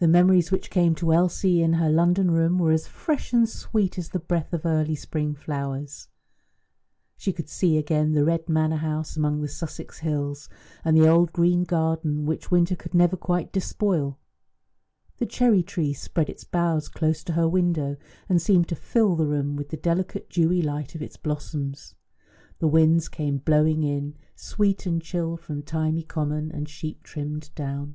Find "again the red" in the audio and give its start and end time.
7.78-8.48